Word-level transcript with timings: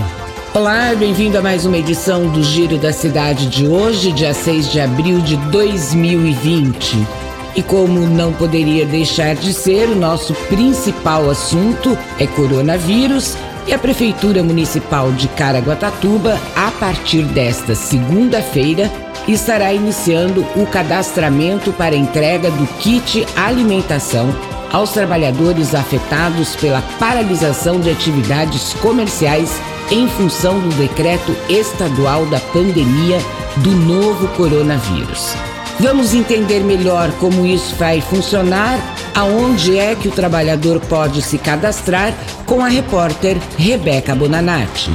Olá, 0.53 0.95
bem-vindo 0.95 1.39
a 1.39 1.43
mais 1.43 1.65
uma 1.67 1.79
edição 1.79 2.29
do 2.29 2.43
Giro 2.43 2.77
da 2.79 2.93
Cidade 2.93 3.47
de 3.47 3.67
hoje, 3.67 4.13
dia 4.13 4.35
6 4.35 4.71
de 4.71 4.81
abril 4.81 5.21
de 5.21 5.37
2020. 5.37 7.26
E 7.57 7.63
como 7.63 8.01
não 8.01 8.35
poderia 8.35 8.85
deixar 8.85 9.35
de 9.35 9.55
ser, 9.55 9.89
o 9.89 9.97
nosso 9.97 10.35
principal 10.49 11.31
assunto 11.31 11.97
é 12.19 12.27
coronavírus 12.27 13.35
e 13.67 13.73
a 13.73 13.79
Prefeitura 13.79 14.43
Municipal 14.43 15.11
de 15.13 15.27
Caraguatatuba, 15.29 16.39
a 16.55 16.71
partir 16.73 17.23
desta 17.23 17.75
segunda-feira, 17.75 18.93
estará 19.27 19.73
iniciando 19.73 20.47
o 20.55 20.67
cadastramento 20.67 21.73
para 21.73 21.97
entrega 21.97 22.51
do 22.51 22.67
kit 22.79 23.27
alimentação 23.35 24.29
aos 24.71 24.91
trabalhadores 24.93 25.75
afetados 25.75 26.55
pela 26.57 26.83
paralisação 26.99 27.81
de 27.81 27.89
atividades 27.89 28.75
comerciais 28.75 29.51
em 29.91 30.07
função 30.09 30.61
do 30.61 30.69
decreto 30.77 31.35
estadual 31.49 32.27
da 32.27 32.39
pandemia 32.39 33.19
do 33.57 33.71
novo 33.71 34.29
coronavírus. 34.37 35.35
Vamos 35.79 36.15
entender 36.15 36.61
melhor 36.61 37.13
como 37.21 37.45
isso 37.45 37.75
vai 37.77 38.01
funcionar, 38.01 38.79
aonde 39.15 39.79
é 39.79 39.95
que 39.95 40.09
o 40.09 40.11
trabalhador 40.11 40.81
pode 40.81 41.21
se 41.21 41.37
cadastrar 41.37 42.15
com 42.47 42.65
a 42.65 42.69
repórter 42.69 43.37
Rebeca 43.59 44.15
Bonanati. 44.15 44.91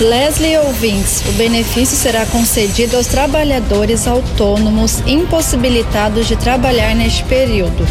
Leslie 0.00 0.58
ouvintes, 0.58 1.22
o 1.28 1.32
benefício 1.32 1.96
será 1.96 2.26
concedido 2.26 2.96
aos 2.96 3.06
trabalhadores 3.06 4.06
autônomos 4.06 5.00
impossibilitados 5.06 6.26
de 6.26 6.36
trabalhar 6.36 6.94
neste 6.94 7.22
período 7.24 7.86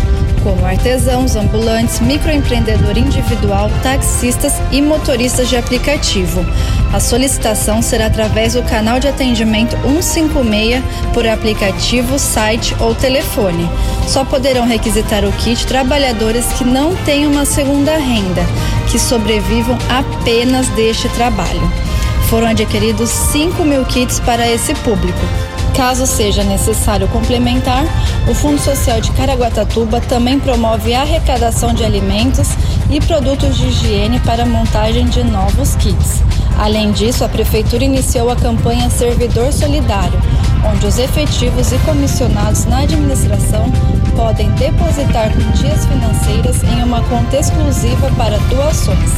como 0.47 0.65
artesãos, 0.65 1.35
ambulantes, 1.35 1.99
microempreendedor 1.99 2.97
individual, 2.97 3.69
taxistas 3.83 4.53
e 4.71 4.81
motoristas 4.81 5.49
de 5.49 5.57
aplicativo. 5.57 6.45
A 6.93 7.01
solicitação 7.01 7.81
será 7.81 8.05
através 8.05 8.53
do 8.53 8.63
canal 8.63 8.97
de 8.97 9.09
atendimento 9.09 9.75
156 9.83 10.81
por 11.13 11.27
aplicativo, 11.27 12.17
site 12.17 12.73
ou 12.79 12.95
telefone. 12.95 13.69
Só 14.07 14.23
poderão 14.23 14.65
requisitar 14.65 15.25
o 15.25 15.33
kit 15.33 15.67
trabalhadores 15.67 16.45
que 16.53 16.63
não 16.63 16.95
tenham 16.95 17.29
uma 17.29 17.43
segunda 17.43 17.97
renda, 17.97 18.45
que 18.89 18.97
sobrevivam 18.97 19.77
apenas 19.89 20.69
deste 20.69 21.09
trabalho. 21.09 21.69
Foram 22.29 22.47
adquiridos 22.47 23.09
5 23.09 23.65
mil 23.65 23.83
kits 23.83 24.21
para 24.21 24.49
esse 24.49 24.73
público. 24.75 25.56
Caso 25.77 26.07
seja 26.07 26.43
necessário 26.43 27.07
complementar, 27.09 27.85
o 28.27 28.33
Fundo 28.33 28.59
Social 28.59 28.99
de 28.99 29.11
Caraguatatuba 29.11 30.01
também 30.01 30.39
promove 30.39 30.95
a 30.95 31.01
arrecadação 31.01 31.71
de 31.71 31.85
alimentos 31.85 32.49
e 32.89 32.99
produtos 32.99 33.55
de 33.55 33.67
higiene 33.67 34.19
para 34.21 34.43
montagem 34.43 35.05
de 35.05 35.23
novos 35.23 35.75
kits. 35.75 36.23
Além 36.57 36.91
disso, 36.91 37.23
a 37.23 37.29
Prefeitura 37.29 37.83
iniciou 37.83 38.31
a 38.31 38.35
campanha 38.35 38.89
Servidor 38.89 39.53
Solidário, 39.53 40.19
onde 40.67 40.87
os 40.87 40.97
efetivos 40.97 41.71
e 41.71 41.77
comissionados 41.85 42.65
na 42.65 42.79
administração 42.79 43.71
podem 44.15 44.49
depositar 44.53 45.31
quantias 45.31 45.85
financeiras 45.85 46.63
em 46.63 46.81
uma 46.81 47.03
conta 47.03 47.37
exclusiva 47.37 48.09
para 48.17 48.39
doações. 48.49 49.11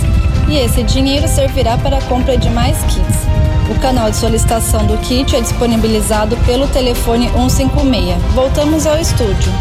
E 0.50 0.57
esse 0.57 0.83
dinheiro 0.83 1.25
servirá 1.29 1.78
para 1.78 2.00
a 2.00 2.01
compra 2.01 2.38
de 2.38 2.50
mais 2.50 2.78
kits. 2.79 3.48
O 3.69 3.80
canal 3.80 4.09
de 4.09 4.18
solicitação 4.18 4.88
do 4.88 4.97
kit 4.97 5.35
é 5.35 5.41
disponibilizado 5.41 6.35
pelo 6.38 6.68
telefone 6.68 7.30
156. 7.30 8.18
Voltamos 8.34 8.88
ao 8.88 9.00
estúdio. 9.00 9.53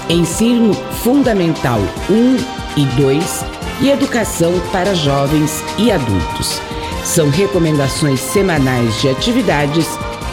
Ensino 0.09 0.73
Fundamental 1.03 1.81
1 2.09 2.37
e 2.77 2.85
2 3.01 3.45
e 3.81 3.91
Educação 3.91 4.53
para 4.71 4.95
Jovens 4.95 5.65
e 5.77 5.91
Adultos. 5.91 6.61
São 7.05 7.29
recomendações 7.29 8.21
semanais 8.21 9.01
de 9.01 9.09
atividades 9.09 9.89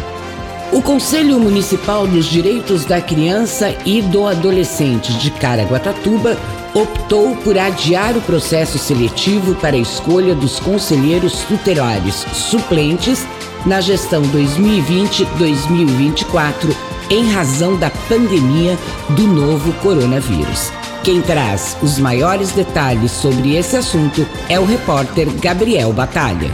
O 0.71 0.81
Conselho 0.81 1.39
Municipal 1.39 2.07
dos 2.07 2.25
Direitos 2.25 2.83
da 2.83 3.00
Criança 3.00 3.75
e 3.86 4.01
do 4.01 4.25
Adolescente 4.25 5.13
de 5.19 5.30
Caraguatatuba 5.30 6.36
optou 6.74 7.36
por 7.38 7.60
adiar 7.60 8.18
o 8.18 8.21
processo 8.21 8.80
seletivo 8.80 9.54
para 9.54 9.75
a 9.75 9.80
escolha 9.80 10.33
dos 10.33 10.60
conselheiros 10.60 11.44
tutelares 11.44 12.25
suplentes 12.33 13.24
na 13.68 13.81
gestão 13.81 14.24
2020-2024 14.24 16.75
em 17.12 17.31
razão 17.31 17.75
da 17.75 17.92
pandemia 18.07 18.75
do 19.10 19.27
novo 19.27 19.71
coronavírus. 19.74 20.79
Quem 21.10 21.24
traz 21.24 21.76
os 21.82 21.98
maiores 21.98 22.52
detalhes 22.52 23.12
sobre 23.12 23.56
esse 23.56 23.76
assunto 23.76 24.28
é 24.48 24.60
o 24.60 24.64
repórter 24.64 25.28
Gabriel 25.42 25.92
Batalha. 25.92 26.52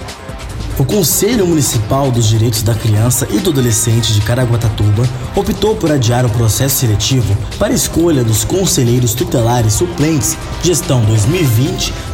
O 0.79 0.85
Conselho 0.85 1.45
Municipal 1.45 2.09
dos 2.09 2.25
Direitos 2.25 2.63
da 2.63 2.73
Criança 2.73 3.27
e 3.31 3.39
do 3.39 3.49
Adolescente 3.49 4.13
de 4.13 4.21
Caraguatatuba 4.21 5.03
optou 5.35 5.75
por 5.75 5.91
adiar 5.91 6.25
o 6.25 6.29
processo 6.29 6.77
seletivo 6.77 7.35
para 7.59 7.73
escolha 7.73 8.23
dos 8.23 8.45
conselheiros 8.45 9.13
tutelares 9.13 9.73
suplentes 9.73 10.37
gestão 10.63 11.01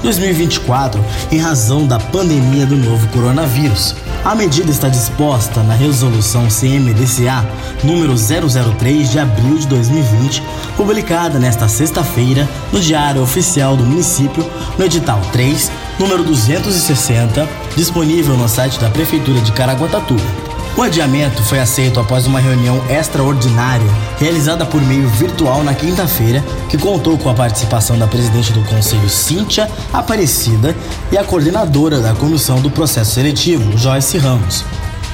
2020-2024 0.03 0.99
em 1.31 1.37
razão 1.37 1.85
da 1.85 1.99
pandemia 1.99 2.65
do 2.65 2.75
novo 2.75 3.07
coronavírus. 3.09 3.95
A 4.23 4.35
medida 4.35 4.69
está 4.69 4.87
disposta 4.87 5.63
na 5.63 5.73
resolução 5.73 6.47
CMDCA 6.47 7.43
número 7.83 8.13
003 8.15 9.09
de 9.09 9.17
abril 9.17 9.57
de 9.57 9.65
2020, 9.65 10.43
publicada 10.75 11.39
nesta 11.39 11.67
sexta-feira 11.67 12.47
no 12.71 12.79
Diário 12.79 13.21
Oficial 13.21 13.75
do 13.75 13.83
Município, 13.83 14.45
no 14.77 14.85
edital 14.85 15.21
3, 15.31 15.71
número 15.99 16.23
260, 16.23 17.47
disponível 17.75 18.35
no 18.35 18.47
site 18.47 18.79
da 18.79 18.89
Prefeitura 18.89 19.39
de 19.41 19.51
Caraguatatuba. 19.51 20.51
O 20.77 20.81
adiamento 20.81 21.43
foi 21.43 21.59
aceito 21.59 21.99
após 21.99 22.25
uma 22.25 22.39
reunião 22.39 22.81
extraordinária 22.89 23.85
realizada 24.17 24.65
por 24.65 24.81
meio 24.81 25.07
virtual 25.09 25.63
na 25.63 25.73
quinta-feira, 25.73 26.43
que 26.69 26.77
contou 26.77 27.17
com 27.17 27.29
a 27.29 27.33
participação 27.33 27.99
da 27.99 28.07
presidente 28.07 28.53
do 28.53 28.63
Conselho, 28.63 29.09
Cíntia 29.09 29.69
Aparecida, 29.91 30.75
e 31.11 31.17
a 31.17 31.23
coordenadora 31.23 31.99
da 31.99 32.13
comissão 32.13 32.61
do 32.61 32.71
processo 32.71 33.15
seletivo, 33.15 33.77
Joyce 33.77 34.17
Ramos. 34.17 34.63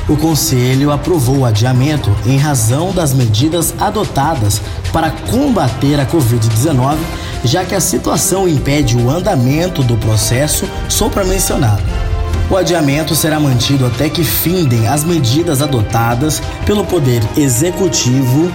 O 0.09 0.15
Conselho 0.15 0.91
aprovou 0.91 1.39
o 1.39 1.45
adiamento 1.45 2.15
em 2.25 2.37
razão 2.37 2.93
das 2.93 3.13
medidas 3.13 3.73
adotadas 3.77 4.61
para 4.93 5.11
combater 5.11 5.99
a 5.99 6.05
Covid-19, 6.05 6.95
já 7.43 7.65
que 7.65 7.75
a 7.75 7.81
situação 7.81 8.47
impede 8.47 8.95
o 8.95 9.09
andamento 9.09 9.83
do 9.83 9.97
processo 9.97 10.65
supramencionado. 10.87 11.83
O 12.49 12.55
adiamento 12.55 13.13
será 13.13 13.37
mantido 13.37 13.85
até 13.85 14.09
que 14.09 14.23
findem 14.23 14.87
as 14.87 15.03
medidas 15.03 15.61
adotadas 15.61 16.41
pelo 16.65 16.85
Poder 16.85 17.21
Executivo, 17.35 18.49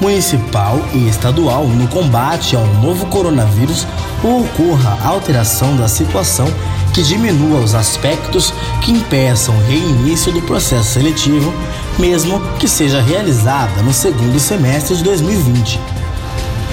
Municipal 0.00 0.78
e 0.94 1.08
Estadual 1.08 1.66
no 1.66 1.88
combate 1.88 2.54
ao 2.54 2.64
novo 2.74 3.06
coronavírus 3.06 3.84
ou 4.22 4.44
ocorra 4.44 4.98
alteração 5.04 5.76
da 5.76 5.88
situação 5.88 6.46
que 6.92 7.02
diminua 7.02 7.60
os 7.60 7.74
aspectos 7.74 8.52
que 8.82 8.92
impeçam 8.92 9.56
o 9.56 9.62
reinício 9.62 10.32
do 10.32 10.42
processo 10.42 10.94
seletivo, 10.94 11.52
mesmo 11.98 12.40
que 12.58 12.68
seja 12.68 13.00
realizada 13.00 13.82
no 13.82 13.92
segundo 13.92 14.38
semestre 14.38 14.96
de 14.96 15.04
2020. 15.04 15.80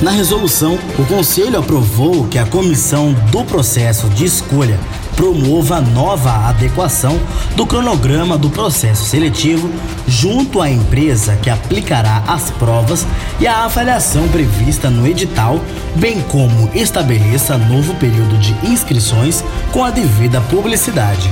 Na 0.01 0.12
resolução, 0.12 0.80
o 0.98 1.06
Conselho 1.06 1.60
aprovou 1.60 2.25
que 2.27 2.38
a 2.38 2.45
comissão 2.45 3.13
do 3.31 3.44
processo 3.44 4.07
de 4.10 4.25
escolha 4.25 4.80
promova 5.19 5.81
nova 5.81 6.48
adequação 6.48 7.19
do 7.54 7.68
cronograma 7.68 8.38
do 8.38 8.50
processo 8.50 9.04
seletivo 9.04 9.69
junto 10.07 10.62
à 10.62 10.71
empresa 10.71 11.36
que 11.36 11.50
aplicará 11.50 12.24
as 12.25 12.50
provas 12.51 13.06
e 13.38 13.45
a 13.45 13.66
avaliação 13.66 14.30
prevista 14.30 14.89
no 14.89 15.06
edital, 15.06 15.60
bem 15.95 16.21
como 16.21 16.69
estabeleça 16.74 17.57
novo 17.57 17.94
período 17.95 18.38
de 18.38 18.56
inscrições 18.66 19.44
com 19.74 19.83
a 19.83 19.92
devida 19.92 20.39
publicidade. 20.39 21.30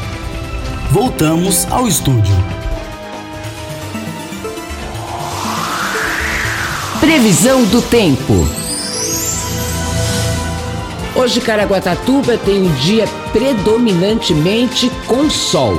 Voltamos 0.91 1.65
ao 1.71 1.87
estúdio. 1.87 2.35
Previsão 6.99 7.63
do 7.63 7.81
tempo. 7.81 8.45
Hoje 11.15 11.39
Caraguatatuba 11.39 12.37
tem 12.37 12.61
um 12.61 12.73
dia 12.75 13.07
predominantemente 13.37 14.89
com 15.05 15.29
sol. 15.29 15.77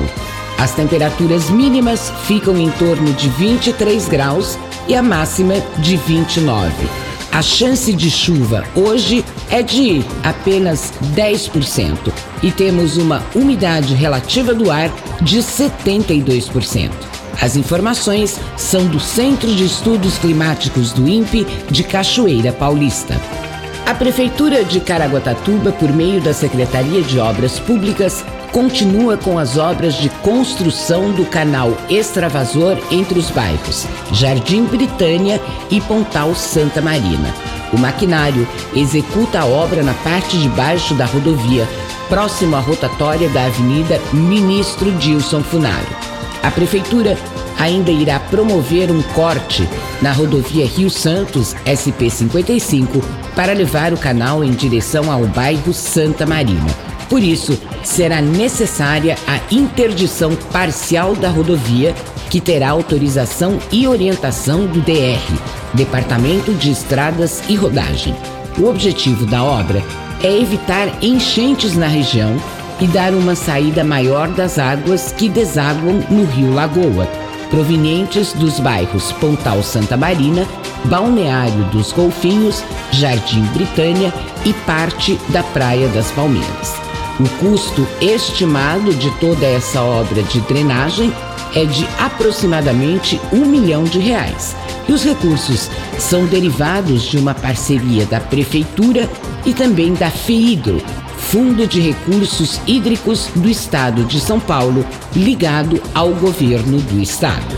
As 0.58 0.76
temperaturas 0.76 1.50
mínimas 1.50 2.08
ficam 2.24 2.56
em 2.56 2.70
torno 2.70 3.12
de 3.14 3.28
23 3.30 4.06
graus 4.06 4.56
e 4.86 4.94
a 4.94 5.02
máxima 5.02 5.54
de 5.78 5.96
29. 5.96 6.72
A 7.32 7.42
chance 7.42 7.92
de 7.92 8.12
chuva 8.12 8.64
hoje 8.76 9.24
é 9.50 9.60
de 9.60 10.04
apenas 10.22 10.92
10% 11.16 12.12
e 12.44 12.52
temos 12.52 12.96
uma 12.96 13.24
umidade 13.34 13.92
relativa 13.92 14.54
do 14.54 14.70
ar 14.70 14.88
de 15.20 15.38
72%. 15.38 16.92
As 17.40 17.56
informações 17.56 18.38
são 18.56 18.86
do 18.86 19.00
Centro 19.00 19.52
de 19.52 19.64
Estudos 19.64 20.16
Climáticos 20.18 20.92
do 20.92 21.08
INPE 21.08 21.44
de 21.68 21.82
Cachoeira 21.82 22.52
Paulista. 22.52 23.20
A 23.88 23.94
Prefeitura 23.94 24.64
de 24.64 24.80
Caraguatatuba, 24.80 25.72
por 25.72 25.90
meio 25.90 26.20
da 26.20 26.34
Secretaria 26.34 27.00
de 27.00 27.18
Obras 27.18 27.58
Públicas, 27.58 28.22
continua 28.52 29.16
com 29.16 29.38
as 29.38 29.56
obras 29.56 29.94
de 29.94 30.10
construção 30.10 31.10
do 31.12 31.24
canal 31.24 31.72
extravasor 31.88 32.76
entre 32.90 33.18
os 33.18 33.30
bairros 33.30 33.86
Jardim 34.12 34.64
Britânia 34.66 35.40
e 35.70 35.80
Pontal 35.80 36.34
Santa 36.34 36.82
Marina. 36.82 37.34
O 37.72 37.78
maquinário 37.78 38.46
executa 38.76 39.40
a 39.40 39.46
obra 39.46 39.82
na 39.82 39.94
parte 39.94 40.36
de 40.36 40.50
baixo 40.50 40.92
da 40.92 41.06
rodovia, 41.06 41.66
próximo 42.10 42.56
à 42.56 42.60
rotatória 42.60 43.30
da 43.30 43.46
Avenida 43.46 43.98
Ministro 44.12 44.92
Dilson 44.98 45.42
Funaro. 45.42 45.96
A 46.42 46.50
Prefeitura 46.50 47.16
ainda 47.58 47.90
irá 47.90 48.20
promover 48.20 48.90
um 48.90 49.02
corte 49.02 49.68
na 50.00 50.12
rodovia 50.12 50.64
Rio 50.66 50.88
Santos 50.88 51.54
SP55 51.66 53.02
para 53.34 53.52
levar 53.52 53.92
o 53.92 53.96
canal 53.98 54.44
em 54.44 54.52
direção 54.52 55.10
ao 55.10 55.26
bairro 55.26 55.74
Santa 55.74 56.24
Marina. 56.24 56.88
Por 57.08 57.22
isso, 57.22 57.58
será 57.82 58.20
necessária 58.20 59.16
a 59.26 59.40
interdição 59.52 60.36
parcial 60.52 61.16
da 61.16 61.30
rodovia, 61.30 61.94
que 62.30 62.40
terá 62.40 62.68
autorização 62.68 63.58
e 63.72 63.88
orientação 63.88 64.66
do 64.66 64.80
DR, 64.82 65.18
Departamento 65.72 66.52
de 66.52 66.70
Estradas 66.70 67.42
e 67.48 67.56
Rodagem. 67.56 68.14
O 68.58 68.68
objetivo 68.68 69.24
da 69.24 69.42
obra 69.42 69.82
é 70.22 70.38
evitar 70.38 71.02
enchentes 71.02 71.74
na 71.76 71.86
região 71.86 72.36
e 72.80 72.86
dar 72.86 73.14
uma 73.14 73.34
saída 73.34 73.82
maior 73.82 74.28
das 74.28 74.58
águas 74.58 75.10
que 75.12 75.28
desaguam 75.28 76.04
no 76.10 76.24
Rio 76.26 76.52
Lagoa 76.52 77.08
provenientes 77.50 78.32
dos 78.32 78.60
bairros 78.60 79.12
Pontal 79.12 79.62
Santa 79.62 79.96
Marina, 79.96 80.46
Balneário 80.84 81.64
dos 81.66 81.92
Golfinhos, 81.92 82.62
Jardim 82.92 83.42
Britânia 83.54 84.12
e 84.44 84.52
parte 84.52 85.18
da 85.28 85.42
Praia 85.42 85.88
das 85.88 86.10
Palmeiras. 86.12 86.74
O 87.20 87.28
custo 87.40 87.86
estimado 88.00 88.94
de 88.94 89.10
toda 89.18 89.44
essa 89.44 89.82
obra 89.82 90.22
de 90.22 90.40
drenagem 90.42 91.12
é 91.54 91.64
de 91.64 91.86
aproximadamente 91.98 93.20
um 93.32 93.44
milhão 93.44 93.84
de 93.84 93.98
reais. 93.98 94.54
E 94.88 94.92
os 94.92 95.02
recursos 95.02 95.68
são 95.98 96.26
derivados 96.26 97.02
de 97.02 97.18
uma 97.18 97.34
parceria 97.34 98.06
da 98.06 98.20
Prefeitura 98.20 99.08
e 99.44 99.52
também 99.52 99.94
da 99.94 100.10
FEIDRO, 100.10 100.80
Fundo 101.30 101.66
de 101.66 101.78
Recursos 101.78 102.58
Hídricos 102.66 103.28
do 103.36 103.50
Estado 103.50 104.04
de 104.04 104.18
São 104.18 104.40
Paulo, 104.40 104.82
ligado 105.14 105.78
ao 105.94 106.14
governo 106.14 106.80
do 106.80 107.02
estado. 107.02 107.54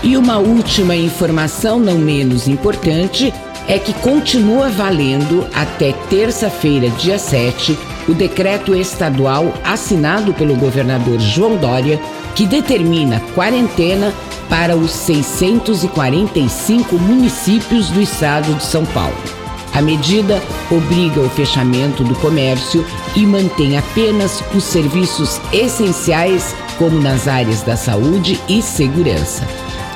E 0.00 0.16
uma 0.16 0.38
última 0.38 0.94
informação, 0.94 1.80
não 1.80 1.98
menos 1.98 2.46
importante, 2.46 3.34
é 3.66 3.80
que 3.80 3.92
continua 3.94 4.68
valendo 4.68 5.44
até 5.56 5.90
terça-feira, 6.08 6.88
dia 6.90 7.18
7, 7.18 7.76
o 8.08 8.14
decreto 8.14 8.76
estadual 8.76 9.52
assinado 9.64 10.32
pelo 10.32 10.54
governador 10.54 11.18
João 11.18 11.56
Dória, 11.56 12.00
que 12.36 12.46
determina 12.46 13.18
quarentena 13.34 14.14
para 14.48 14.76
os 14.76 14.92
645 14.92 16.96
municípios 16.96 17.90
do 17.90 18.00
estado 18.00 18.54
de 18.54 18.62
São 18.62 18.86
Paulo. 18.86 19.47
A 19.78 19.80
medida 19.80 20.42
obriga 20.72 21.20
o 21.20 21.30
fechamento 21.30 22.02
do 22.02 22.12
comércio 22.16 22.84
e 23.14 23.24
mantém 23.24 23.78
apenas 23.78 24.42
os 24.52 24.64
serviços 24.64 25.40
essenciais, 25.52 26.52
como 26.76 27.00
nas 27.00 27.28
áreas 27.28 27.62
da 27.62 27.76
saúde 27.76 28.40
e 28.48 28.60
segurança. 28.60 29.46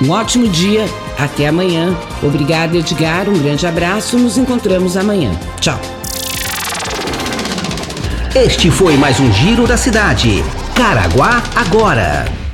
Um 0.00 0.10
ótimo 0.10 0.48
dia, 0.48 0.86
até 1.18 1.48
amanhã. 1.48 1.96
Obrigada, 2.22 2.76
Edgar, 2.76 3.28
um 3.28 3.38
grande 3.38 3.66
abraço, 3.66 4.16
nos 4.18 4.38
encontramos 4.38 4.96
amanhã. 4.96 5.30
Tchau. 5.60 5.80
Este 8.34 8.70
foi 8.70 8.96
mais 8.96 9.18
um 9.18 9.32
Giro 9.32 9.66
da 9.66 9.76
Cidade. 9.76 10.44
Caraguá 10.74 11.42
agora. 11.56 12.47